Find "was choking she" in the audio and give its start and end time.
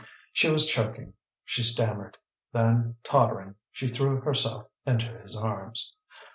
0.49-1.61